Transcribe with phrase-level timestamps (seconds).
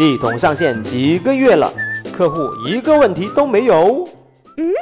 [0.00, 1.70] 系统上线几个月了，
[2.10, 4.08] 客户一个问题都没有。
[4.56, 4.72] 嗯，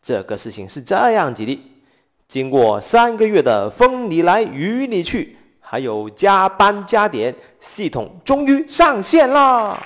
[0.00, 1.60] 这个事情是这样子的：
[2.28, 9.76] 经过三个月的风里来雨里去，还有加班加点，系统终于上线了。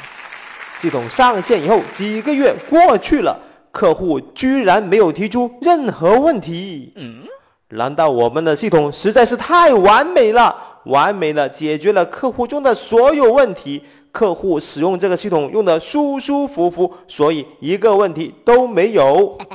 [0.76, 3.40] 系统上线以后，几个月过去了，
[3.70, 6.92] 客户居然没有提出任何问题。
[6.96, 7.22] 嗯，
[7.70, 10.54] 难道我们的系统实在是太完美了？
[10.84, 13.82] 完美的解决了客户中的所有问题，
[14.12, 19.38] 客户使用这个系统用的舒舒服服，所以一个问题都没有。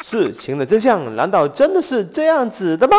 [0.00, 2.96] 事情的真相难道真的是这样子的吗？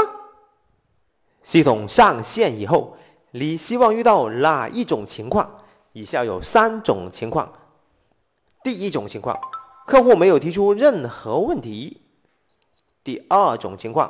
[1.43, 2.97] 系统上线以后，
[3.31, 5.59] 你希望遇到哪一种情况？
[5.91, 7.51] 以下有三种情况。
[8.63, 9.37] 第一种情况，
[9.85, 12.01] 客户没有提出任何问题。
[13.03, 14.09] 第二种情况。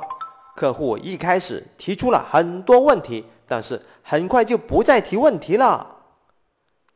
[0.54, 5.96] 客户一开始提出了很多问题，但是很快就不再提问题了。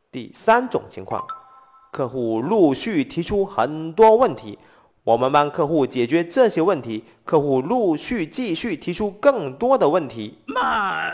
[0.09, 1.25] 第三种情况，
[1.91, 4.57] 客户陆续提出很多问题，
[5.03, 10.37] 我们帮客户解决这些问题，客户陆续继续提出更多的问题。
[10.45, 11.13] 慢。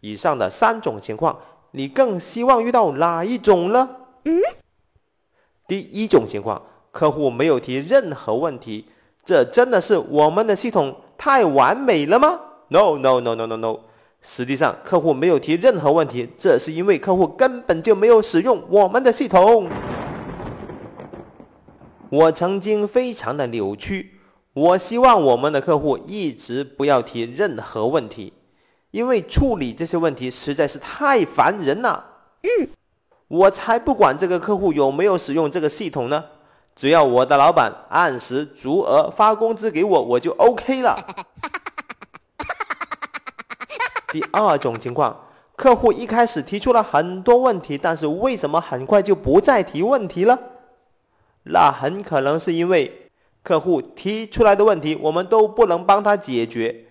[0.00, 1.36] 以上的三种情况，
[1.70, 3.88] 你更希望遇到哪一种呢？
[4.24, 4.38] 嗯。
[5.66, 8.84] 第一种情况，客户没有提任何问题，
[9.24, 10.94] 这真的是我们的系统。
[11.18, 13.80] 太完美了吗？No No No No No No，
[14.22, 19.68] 实际上客户没有提任何问题，这是因为客户根本就没有使用我们的系统。
[22.08, 24.12] 我曾经非常的扭曲，
[24.54, 28.32] 我希望我们的客户一直不要提任何问题，
[28.92, 32.04] 因为处理这些问题实在是太烦人了。
[32.42, 32.68] 嗯，
[33.26, 36.24] 我才不管这个客户有没有使用这个系统呢。
[36.78, 40.96] 只要我的老板按时足额发工资给我，我就 OK 了。
[44.12, 45.24] 第二种情况，
[45.56, 50.38] 客户一开始提出了很多问题，但是为什么很快就不再提问题了？
[51.46, 53.10] 那很可能是因为
[53.42, 56.84] 客户提出来的问题我们都不能帮他解决，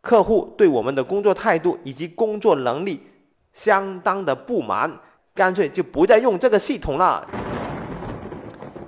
[0.00, 3.04] 客户对我们的工作态度以及工作能力
[3.52, 5.00] 相当的不满，
[5.34, 7.26] 干脆就不再用这个系统了。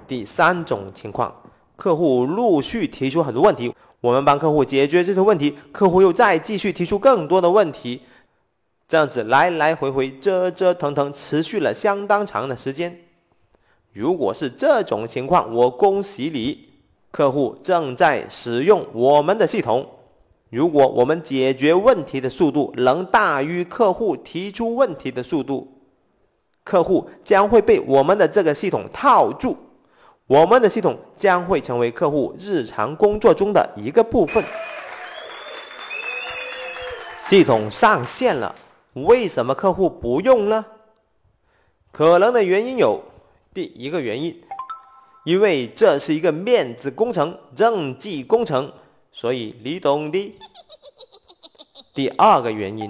[0.06, 1.34] 第三种情况，
[1.76, 8.00] 客户陆续提出很多问题，我们帮客户解决这些问题，客户又再继续提出更多的问题，
[8.86, 12.98] 这样子来来回回折折腾腾，持续了相当长的时间。
[13.92, 16.68] 如果是这种情况，我恭喜你，
[17.10, 19.86] 客户正在使用我们的系统。
[20.50, 25.66] 如果我们解决问题的速度能大于客户提出问题的速度，
[26.62, 29.56] 客户将会被我们的这个系统套住。
[30.28, 34.42] 我们的系统将会成为客户日常工作中的一个部分。
[37.16, 38.52] 系统上线了，
[38.94, 40.66] 为什么客户不用呢？
[41.92, 43.00] 可能的原因有：
[43.54, 44.42] 第一个原因，
[45.24, 48.72] 因为这是一个面子工程、政绩工程，
[49.12, 50.36] 所以你懂的。
[51.94, 52.84] 第二个原因，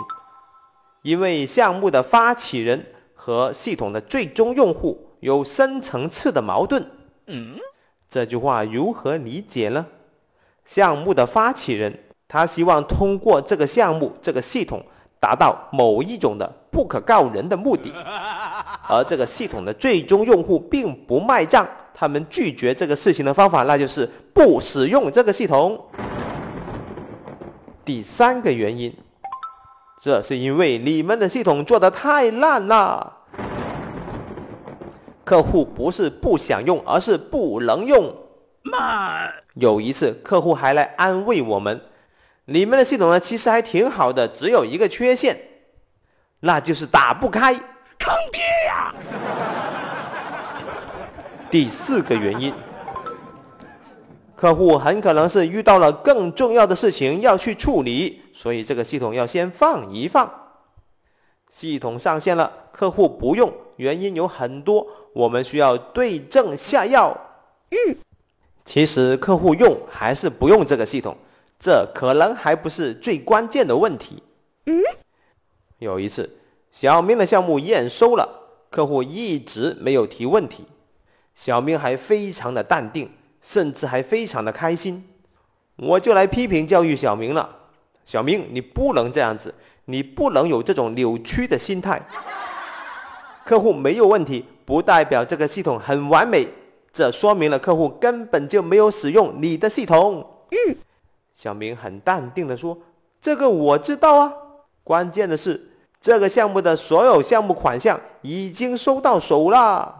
[1.02, 6.82] 因为项目的发起人和系统的最终用户有深层次的矛盾。
[7.26, 7.58] 嗯，
[8.08, 9.84] 这句话如何理解呢？
[10.64, 14.84] 项目的发起人，他希望通过这个项目、这个系统，
[15.20, 17.92] 达到某一种的不可告人的目的，
[18.88, 25.84] 而这个系统的最终用户并不卖账，他们拒绝这个事情的方法，那就是不使用这个系统。
[27.84, 28.92] 第三个原因，
[30.00, 33.15] 这是因为你们的系统做的太烂了。
[35.26, 38.14] 客户不是不想用，而是不能用。
[38.62, 39.26] 妈。
[39.54, 41.80] 有一次，客户还来安慰我们
[42.46, 45.36] ：“你们的系统呢，其实还挺好的，只有一个缺陷，
[46.38, 47.52] 那就是打不开。”
[47.98, 48.94] 坑爹呀！
[51.50, 52.54] 第四个原因，
[54.36, 60.30] 客户很可能是遇到了更重要的事情要去处理，所以这个系统要先放一放。
[61.50, 64.86] 系统上线了，客户不用，原因有很多。
[65.12, 67.16] 我们需要对症下药。
[67.70, 67.96] 嗯，
[68.64, 71.16] 其实客户用还是不用这个系统，
[71.58, 74.22] 这可能还不是最关键的问题。
[74.66, 74.82] 嗯，
[75.78, 76.38] 有一次
[76.70, 78.28] 小明的项目验收了，
[78.68, 80.66] 客户一直没有提问题，
[81.34, 85.02] 小明还非常的淡定，甚至还非常的开心。
[85.76, 87.56] 我就来批评教育小明了，
[88.04, 89.54] 小明你不能这样子，
[89.86, 92.06] 你不能有这种扭曲的心态。
[93.46, 94.44] 客户没有问题。
[94.66, 96.48] 不代表这个系统很完美，
[96.92, 100.26] 这说明了客户根本就没有使用你的系统。
[100.50, 100.76] 嗯
[101.32, 102.76] 小明很淡定的说
[103.22, 104.32] ：“这个我知道啊，
[104.82, 105.70] 关键的是
[106.00, 109.94] 这个项目的所有项目款项已经收到手了。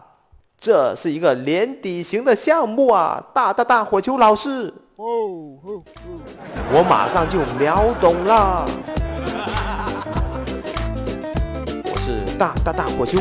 [0.59, 4.73] 这是一个连底型的项目啊，大大大火球老师。
[4.97, 5.05] 哦
[5.63, 5.83] 哦
[6.73, 8.67] 我马上就秒懂了。
[12.37, 13.19] 大大大火球。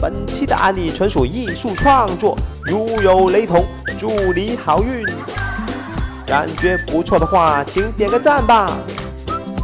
[0.00, 3.64] 本期的案例纯属艺术创作，如有雷同，
[3.98, 5.04] 祝你好运。
[6.26, 8.78] 感觉不错的话，请点个赞吧。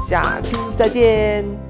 [0.08, 1.63] 下期再见。